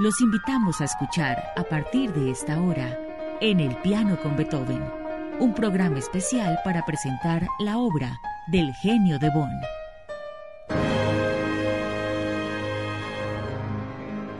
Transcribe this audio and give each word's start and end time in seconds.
Los 0.00 0.20
invitamos 0.20 0.80
a 0.80 0.84
escuchar 0.84 1.52
a 1.56 1.64
partir 1.64 2.12
de 2.12 2.30
esta 2.30 2.60
hora 2.60 2.96
En 3.40 3.58
el 3.58 3.74
piano 3.78 4.16
con 4.22 4.36
Beethoven, 4.36 4.82
un 5.40 5.54
programa 5.54 5.98
especial 5.98 6.58
para 6.64 6.86
presentar 6.86 7.46
la 7.58 7.78
obra 7.78 8.20
del 8.46 8.72
genio 8.74 9.18
de 9.18 9.30
Bonn. 9.30 9.77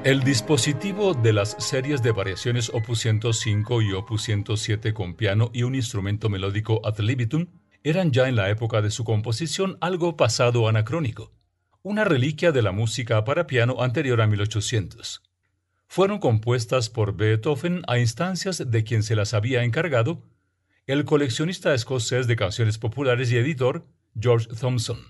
El 0.09 0.23
dispositivo 0.23 1.13
de 1.13 1.35
las 1.35 1.55
series 1.59 2.03
de 2.03 2.13
variaciones 2.13 2.71
Opus 2.71 3.01
105 3.01 3.83
y 3.83 3.93
Opus 3.93 4.23
107 4.23 4.95
con 4.95 5.13
piano 5.13 5.51
y 5.53 5.65
un 5.65 5.75
instrumento 5.75 6.31
melódico 6.31 6.81
ad 6.83 6.99
libitum 6.99 7.49
eran 7.83 8.11
ya 8.11 8.27
en 8.27 8.35
la 8.35 8.49
época 8.49 8.81
de 8.81 8.91
su 8.91 9.05
composición 9.05 9.77
algo 9.83 10.17
pasado 10.17 10.67
anacrónico, 10.67 11.35
una 11.83 12.05
reliquia 12.05 12.53
de 12.53 12.63
la 12.63 12.73
música 12.73 13.23
para 13.27 13.47
piano 13.47 13.83
anterior 13.83 14.23
a 14.23 14.27
1800 14.27 15.23
fueron 15.87 16.21
compuestas 16.21 16.89
por 16.89 17.15
Beethoven 17.15 17.83
a 17.87 17.99
instancias 17.99 18.71
de 18.71 18.85
quien 18.85 19.03
se 19.03 19.15
las 19.15 19.35
había 19.35 19.63
encargado, 19.63 20.23
el 20.87 21.05
coleccionista 21.05 21.75
escocés 21.75 22.27
de 22.27 22.37
canciones 22.37 22.79
populares 22.79 23.31
y 23.31 23.37
editor 23.37 23.85
George 24.19 24.49
Thompson. 24.59 25.01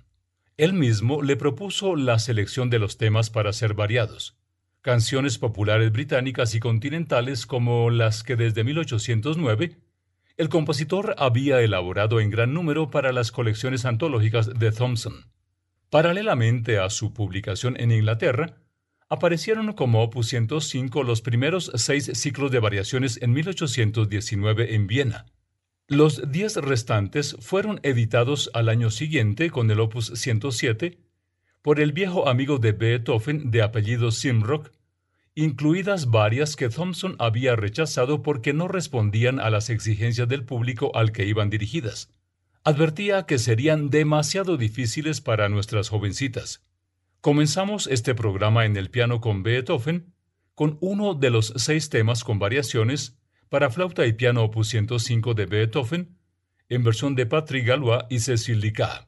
Él 0.56 0.72
mismo 0.72 1.22
le 1.22 1.36
propuso 1.36 1.94
la 1.94 2.18
selección 2.18 2.68
de 2.68 2.80
los 2.80 2.98
temas 2.98 3.30
para 3.30 3.52
ser 3.52 3.74
variados, 3.74 4.37
canciones 4.82 5.38
populares 5.38 5.92
británicas 5.92 6.54
y 6.54 6.60
continentales 6.60 7.46
como 7.46 7.90
las 7.90 8.22
que 8.22 8.36
desde 8.36 8.64
1809 8.64 9.76
el 10.36 10.48
compositor 10.48 11.16
había 11.18 11.60
elaborado 11.60 12.20
en 12.20 12.30
gran 12.30 12.54
número 12.54 12.90
para 12.90 13.12
las 13.12 13.32
colecciones 13.32 13.84
antológicas 13.84 14.58
de 14.58 14.70
Thompson. 14.70 15.32
Paralelamente 15.90 16.78
a 16.78 16.90
su 16.90 17.12
publicación 17.12 17.74
en 17.80 17.90
Inglaterra, 17.90 18.58
aparecieron 19.08 19.72
como 19.72 20.02
Opus 20.02 20.28
105 20.28 21.02
los 21.02 21.22
primeros 21.22 21.72
seis 21.74 22.10
ciclos 22.14 22.52
de 22.52 22.60
variaciones 22.60 23.20
en 23.20 23.32
1819 23.32 24.74
en 24.74 24.86
Viena. 24.86 25.26
Los 25.88 26.30
diez 26.30 26.56
restantes 26.56 27.36
fueron 27.40 27.80
editados 27.82 28.50
al 28.52 28.68
año 28.68 28.90
siguiente 28.90 29.50
con 29.50 29.70
el 29.70 29.80
Opus 29.80 30.12
107 30.14 30.98
por 31.62 31.80
el 31.80 31.92
viejo 31.92 32.28
amigo 32.28 32.58
de 32.58 32.72
Beethoven 32.72 33.50
de 33.50 33.62
apellido 33.62 34.10
Simrock, 34.10 34.70
incluidas 35.34 36.10
varias 36.10 36.56
que 36.56 36.68
Thompson 36.68 37.14
había 37.18 37.56
rechazado 37.56 38.22
porque 38.22 38.52
no 38.52 38.68
respondían 38.68 39.38
a 39.40 39.50
las 39.50 39.70
exigencias 39.70 40.28
del 40.28 40.44
público 40.44 40.90
al 40.96 41.12
que 41.12 41.26
iban 41.26 41.50
dirigidas. 41.50 42.10
Advertía 42.64 43.24
que 43.24 43.38
serían 43.38 43.88
demasiado 43.88 44.56
difíciles 44.56 45.20
para 45.20 45.48
nuestras 45.48 45.88
jovencitas. 45.88 46.64
Comenzamos 47.20 47.86
este 47.86 48.14
programa 48.14 48.64
en 48.64 48.76
el 48.76 48.90
piano 48.90 49.20
con 49.20 49.42
Beethoven 49.42 50.12
con 50.54 50.76
uno 50.80 51.14
de 51.14 51.30
los 51.30 51.52
seis 51.56 51.88
temas 51.88 52.24
con 52.24 52.38
variaciones 52.38 53.16
para 53.48 53.70
flauta 53.70 54.06
y 54.06 54.12
piano 54.12 54.42
opus 54.44 54.68
105 54.68 55.34
de 55.34 55.46
Beethoven 55.46 56.18
en 56.68 56.84
versión 56.84 57.14
de 57.14 57.26
Patrick 57.26 57.66
Galois 57.66 58.02
y 58.10 58.20
Cécile 58.20 58.60
Licard. 58.60 59.07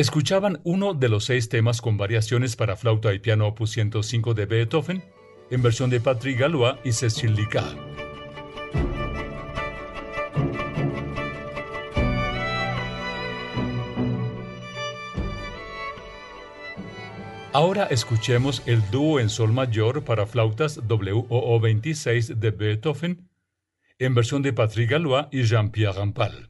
Escuchaban 0.00 0.62
uno 0.64 0.94
de 0.94 1.10
los 1.10 1.26
seis 1.26 1.50
temas 1.50 1.82
con 1.82 1.98
variaciones 1.98 2.56
para 2.56 2.74
flauta 2.74 3.12
y 3.12 3.18
piano 3.18 3.46
opus 3.46 3.72
105 3.72 4.32
de 4.32 4.46
Beethoven, 4.46 5.04
en 5.50 5.60
versión 5.60 5.90
de 5.90 6.00
Patrick 6.00 6.38
Galois 6.38 6.76
y 6.84 6.92
Cécile 6.92 7.34
Licard. 7.34 7.76
Ahora 17.52 17.84
escuchemos 17.84 18.62
el 18.64 18.80
dúo 18.90 19.20
en 19.20 19.28
sol 19.28 19.52
mayor 19.52 20.02
para 20.04 20.24
flautas 20.24 20.80
WOO 20.88 21.60
26 21.60 22.40
de 22.40 22.50
Beethoven, 22.50 23.28
en 23.98 24.14
versión 24.14 24.40
de 24.40 24.54
Patrick 24.54 24.92
Galois 24.92 25.26
y 25.30 25.42
Jean-Pierre 25.42 25.92
Rampal. 25.98 26.49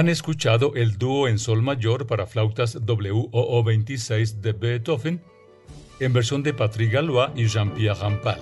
Han 0.00 0.08
escuchado 0.08 0.72
el 0.76 0.96
dúo 0.96 1.28
en 1.28 1.38
sol 1.38 1.60
mayor 1.60 2.06
para 2.06 2.24
flautas 2.24 2.74
WOO 2.74 3.62
26 3.62 4.40
de 4.40 4.52
Beethoven 4.54 5.22
en 5.98 6.12
versión 6.14 6.42
de 6.42 6.54
Patrick 6.54 6.92
Galois 6.92 7.28
y 7.36 7.46
Jean-Pierre 7.48 8.00
Rampal. 8.00 8.40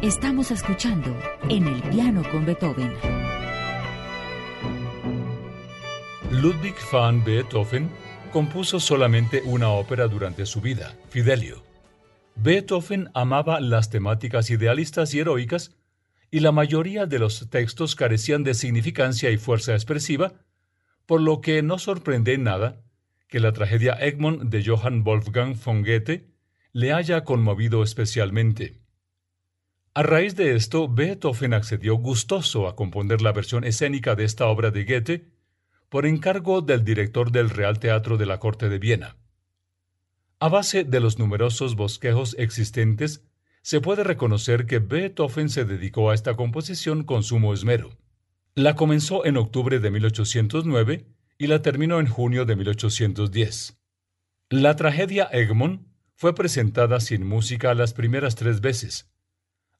Estamos 0.00 0.50
escuchando 0.50 1.14
en 1.50 1.66
el 1.68 1.82
piano 1.90 2.22
con 2.32 2.46
Beethoven. 2.46 2.94
Ludwig 6.30 6.76
van 6.90 7.22
Beethoven 7.22 7.90
compuso 8.32 8.80
solamente 8.80 9.42
una 9.44 9.68
ópera 9.68 10.08
durante 10.08 10.46
su 10.46 10.62
vida, 10.62 10.96
Fidelio. 11.10 11.62
Beethoven 12.36 13.10
amaba 13.12 13.60
las 13.60 13.90
temáticas 13.90 14.48
idealistas 14.48 15.12
y 15.12 15.18
heroicas, 15.18 15.76
y 16.30 16.40
la 16.40 16.52
mayoría 16.52 17.04
de 17.04 17.18
los 17.18 17.50
textos 17.50 17.96
carecían 17.96 18.44
de 18.44 18.54
significancia 18.54 19.28
y 19.28 19.36
fuerza 19.36 19.74
expresiva, 19.74 20.35
por 21.16 21.22
lo 21.22 21.40
que 21.40 21.62
no 21.62 21.78
sorprende 21.78 22.36
nada 22.36 22.84
que 23.26 23.40
la 23.40 23.54
tragedia 23.54 23.94
Egmont 23.94 24.50
de 24.50 24.62
Johann 24.62 25.02
Wolfgang 25.02 25.56
von 25.56 25.82
Goethe 25.82 26.28
le 26.72 26.92
haya 26.92 27.24
conmovido 27.24 27.82
especialmente. 27.82 28.82
A 29.94 30.02
raíz 30.02 30.36
de 30.36 30.54
esto, 30.54 30.88
Beethoven 30.88 31.54
accedió 31.54 31.94
gustoso 31.94 32.68
a 32.68 32.76
componer 32.76 33.22
la 33.22 33.32
versión 33.32 33.64
escénica 33.64 34.14
de 34.14 34.24
esta 34.24 34.44
obra 34.44 34.70
de 34.70 34.84
Goethe 34.84 35.32
por 35.88 36.04
encargo 36.04 36.60
del 36.60 36.84
director 36.84 37.32
del 37.32 37.48
Real 37.48 37.78
Teatro 37.78 38.18
de 38.18 38.26
la 38.26 38.38
Corte 38.38 38.68
de 38.68 38.78
Viena. 38.78 39.16
A 40.38 40.50
base 40.50 40.84
de 40.84 41.00
los 41.00 41.18
numerosos 41.18 41.76
bosquejos 41.76 42.36
existentes, 42.38 43.24
se 43.62 43.80
puede 43.80 44.04
reconocer 44.04 44.66
que 44.66 44.80
Beethoven 44.80 45.48
se 45.48 45.64
dedicó 45.64 46.10
a 46.10 46.14
esta 46.14 46.36
composición 46.36 47.04
con 47.04 47.22
sumo 47.22 47.54
esmero. 47.54 47.96
La 48.58 48.74
comenzó 48.74 49.26
en 49.26 49.36
octubre 49.36 49.80
de 49.80 49.90
1809 49.90 51.04
y 51.36 51.46
la 51.46 51.60
terminó 51.60 52.00
en 52.00 52.06
junio 52.06 52.46
de 52.46 52.56
1810. 52.56 53.78
La 54.48 54.76
tragedia 54.76 55.24
Egmont 55.24 55.86
fue 56.14 56.34
presentada 56.34 57.00
sin 57.00 57.26
música 57.26 57.74
las 57.74 57.92
primeras 57.92 58.34
tres 58.34 58.62
veces. 58.62 59.12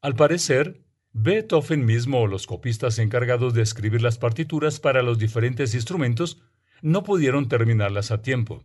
Al 0.03 0.15
parecer, 0.15 0.85
Beethoven 1.15 1.87
mismo 1.87 2.21
o 2.21 2.27
los 2.27 2.47
copistas 2.47 2.99
encargados 2.99 3.55
de 3.55 3.62
escribir 3.62 4.03
las 4.03 4.19
partituras 4.19 4.79
para 4.79 5.03
los 5.03 5.17
diferentes 5.17 5.75
instrumentos 5.75 6.43
no 6.83 7.03
pudieron 7.03 7.49
terminarlas 7.49 8.11
a 8.11 8.21
tiempo. 8.21 8.62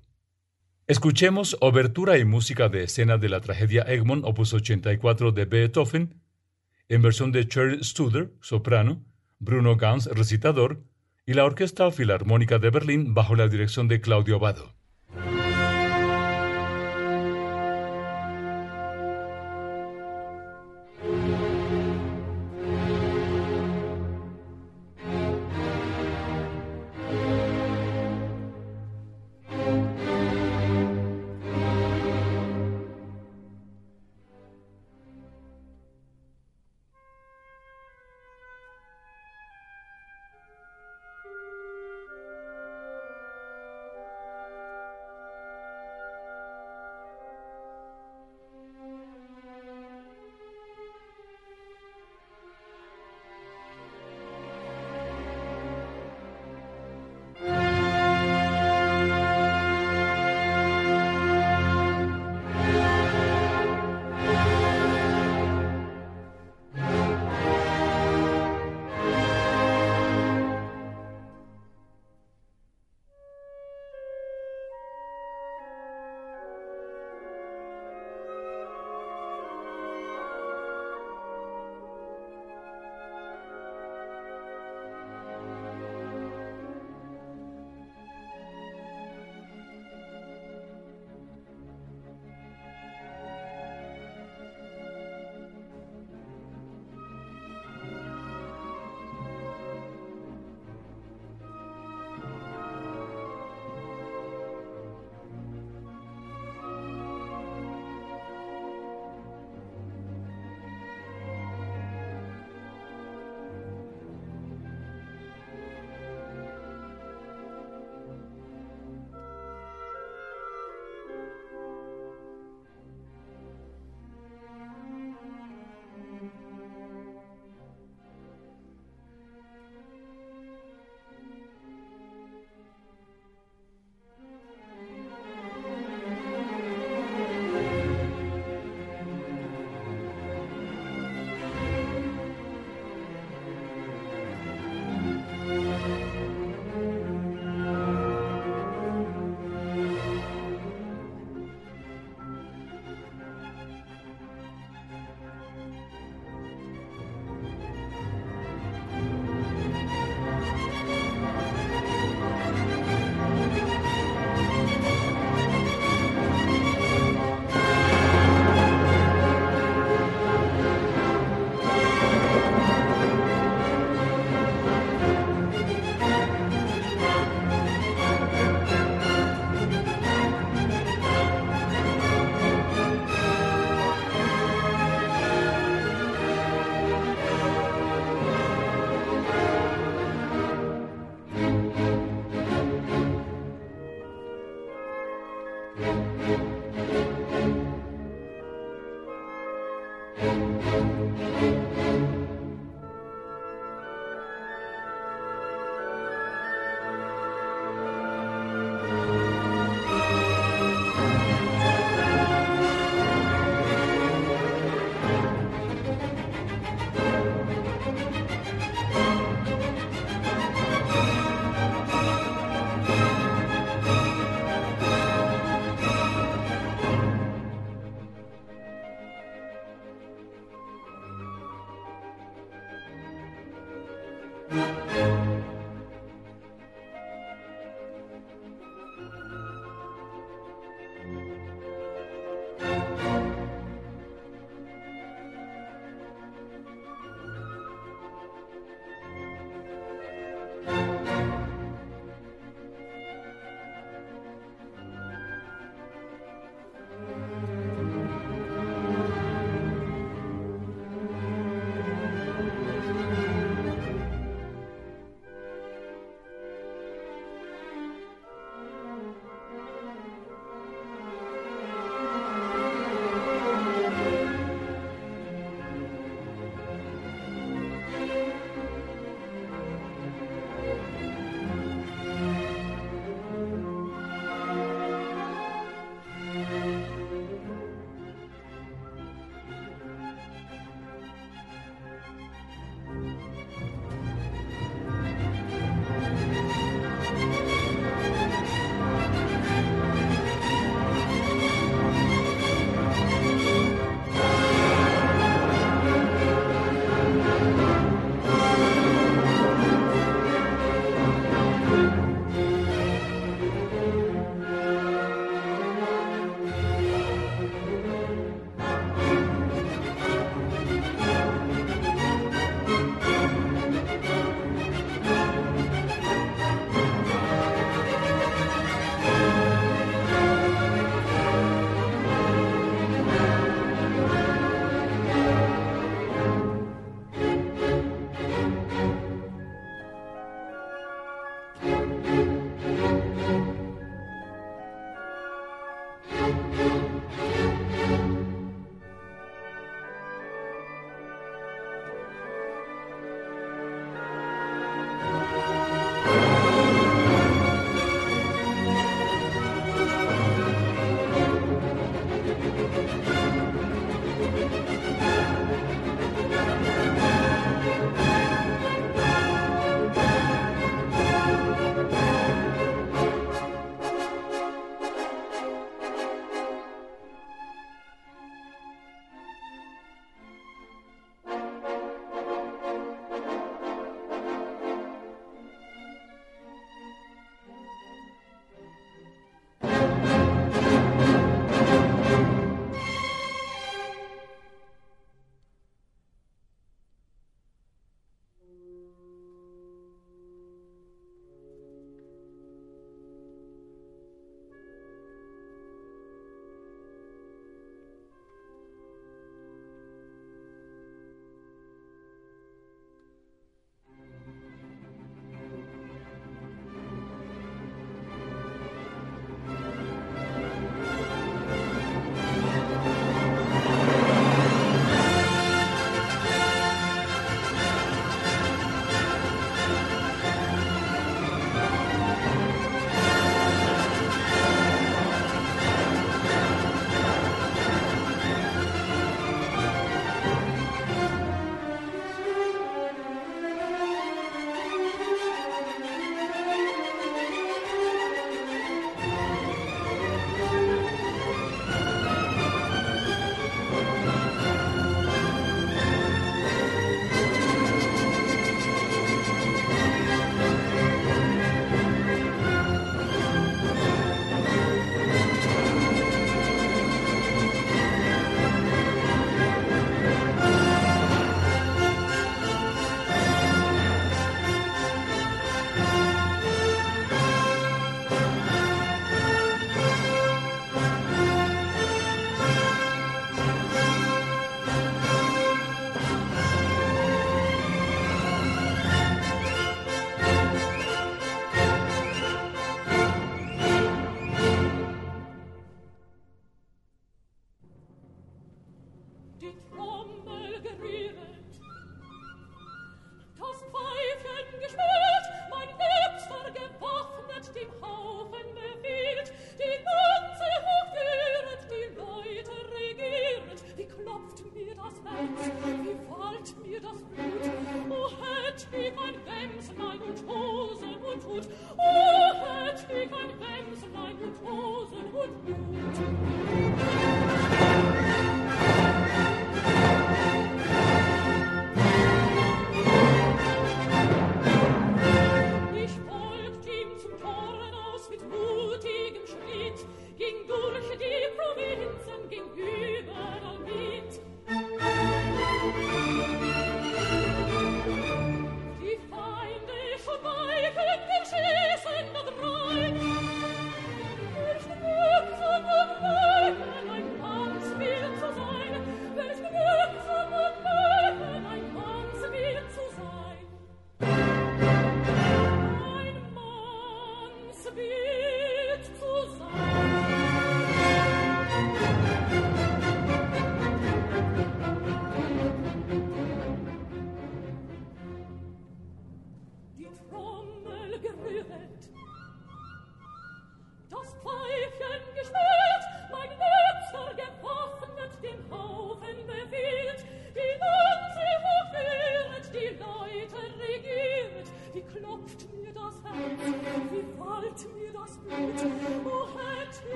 Escuchemos 0.88 1.56
Obertura 1.62 2.17
y 2.17 2.26
música 2.26 2.67
de 2.67 2.84
escena 2.84 3.17
de 3.17 3.30
la 3.30 3.39
tragedia 3.39 3.84
Egmont 3.84 4.26
opus 4.26 4.54
84 4.54 5.32
de 5.32 5.45
Beethoven, 5.45 6.21
en 6.89 7.02
versión 7.02 7.32
de 7.32 7.47
Cheryl 7.47 7.82
Studer, 7.82 8.34
soprano, 8.41 9.06
Bruno 9.43 9.75
Ganz, 9.75 10.06
recitador, 10.06 10.84
y 11.25 11.34
la 11.34 11.45
Orquesta 11.45 11.89
Filarmónica 11.89 12.60
de 12.60 12.69
Berlín 12.69 13.15
bajo 13.15 13.36
la 13.36 13.47
dirección 13.47 13.88
de 13.88 13.99
Claudio 13.99 14.38
Bado. 14.38 14.75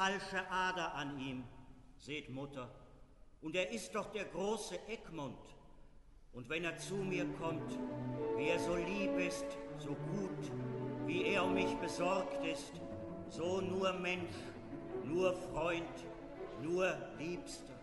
Falsche 0.00 0.50
Ader 0.50 0.94
an 0.94 1.18
ihm, 1.18 1.44
seht 1.98 2.30
Mutter. 2.30 2.70
Und 3.42 3.54
er 3.54 3.70
ist 3.70 3.94
doch 3.94 4.10
der 4.12 4.24
große 4.24 4.78
Egmont. 4.88 5.44
Und 6.32 6.48
wenn 6.48 6.64
er 6.64 6.78
zu 6.78 6.94
mir 6.94 7.26
kommt, 7.38 7.78
wie 8.38 8.48
er 8.48 8.58
so 8.58 8.76
lieb 8.76 9.18
ist, 9.18 9.44
so 9.76 9.90
gut, 9.90 10.52
wie 11.06 11.24
er 11.24 11.44
um 11.44 11.52
mich 11.52 11.74
besorgt 11.76 12.42
ist, 12.46 12.72
so 13.28 13.60
nur 13.60 13.92
Mensch, 13.92 14.32
nur 15.04 15.34
Freund, 15.34 16.06
nur 16.62 16.96
Liebster. 17.18 17.74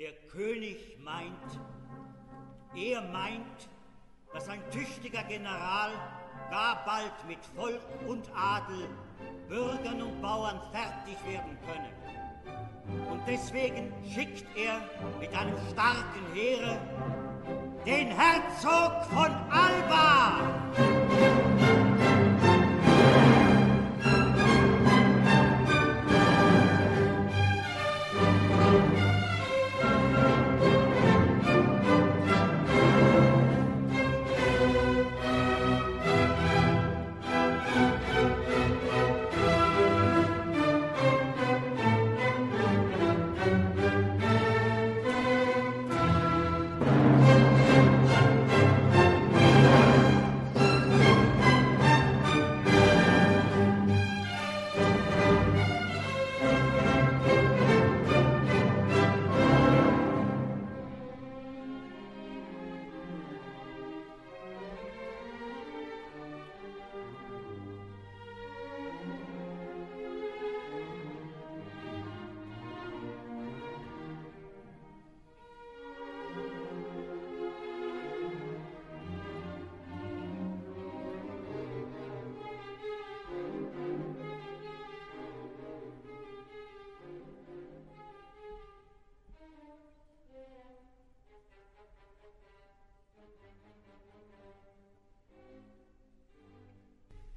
Der 0.00 0.12
König 0.32 0.96
meint, 1.04 1.60
er 2.74 3.02
meint, 3.02 3.68
dass 4.32 4.48
ein 4.48 4.62
tüchtiger 4.70 5.22
General 5.24 5.90
gar 6.48 6.82
bald 6.86 7.12
mit 7.28 7.44
Volk 7.54 7.82
und 8.06 8.24
Adel, 8.34 8.88
Bürgern 9.46 10.00
und 10.00 10.22
Bauern 10.22 10.58
fertig 10.72 11.18
werden 11.26 11.58
könne. 11.66 11.92
Und 13.10 13.20
deswegen 13.28 13.92
schickt 14.10 14.46
er 14.56 14.80
mit 15.20 15.34
einem 15.34 15.58
starken 15.70 16.32
Heere 16.32 16.80
den 17.84 18.08
Herzog 18.08 19.04
von 19.04 19.30
Alba. 19.50 21.49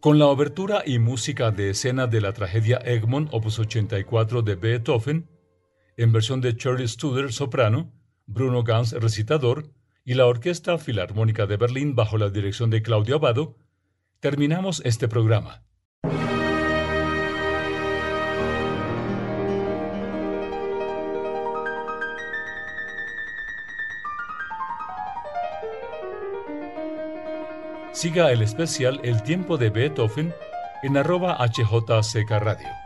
Con 0.00 0.20
la 0.20 0.26
obertura 0.26 0.84
y 0.86 1.00
música 1.00 1.50
de 1.50 1.70
escena 1.70 2.06
de 2.06 2.20
la 2.20 2.32
tragedia 2.32 2.76
Egmont, 2.76 3.28
opus 3.32 3.58
84 3.58 4.42
de 4.42 4.54
Beethoven, 4.54 5.28
en 5.96 6.12
versión 6.12 6.40
de 6.40 6.56
Charlie 6.56 6.86
Studer, 6.86 7.32
soprano, 7.32 7.92
Bruno 8.24 8.62
Ganz, 8.62 8.92
recitador, 8.92 9.72
y 10.04 10.14
la 10.14 10.26
Orquesta 10.26 10.78
Filarmónica 10.78 11.46
de 11.46 11.56
Berlín 11.56 11.96
bajo 11.96 12.16
la 12.16 12.30
dirección 12.30 12.70
de 12.70 12.80
Claudio 12.80 13.16
Abado, 13.16 13.56
terminamos 14.20 14.82
este 14.84 15.08
programa. 15.08 15.64
Siga 27.98 28.30
el 28.30 28.42
especial 28.42 29.00
El 29.02 29.24
tiempo 29.24 29.58
de 29.58 29.70
Beethoven 29.70 30.32
en 30.84 30.96
arroba 30.96 31.36
HJCK 31.36 32.30
Radio. 32.30 32.77